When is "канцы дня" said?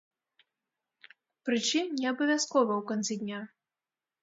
2.95-3.39